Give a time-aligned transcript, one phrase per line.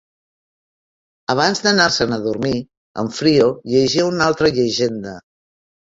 [1.33, 2.53] Abans d'anar-se'n a dormir,
[3.03, 5.15] en Frio llegia una altra llegenda.